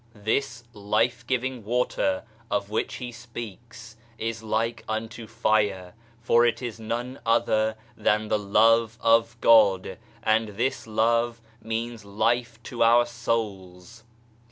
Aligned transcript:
This 0.15 0.63
life 0.73 1.27
giving 1.27 1.63
water 1.63 2.23
of 2.49 2.71
which 2.71 2.95
He 2.95 3.11
speaks 3.11 3.97
is 4.17 4.41
like 4.41 4.83
unto 4.89 5.27
fire, 5.27 5.93
for 6.19 6.43
it 6.43 6.59
is 6.59 6.79
none 6.79 7.19
other 7.23 7.75
than 7.95 8.27
the 8.27 8.39
Love 8.39 8.97
of 8.99 9.39
God, 9.41 9.99
and 10.23 10.57
this 10.57 10.87
love 10.87 11.39
means 11.61 12.03
life 12.03 12.57
to 12.63 12.81
our 12.81 13.05
souls. 13.05 14.03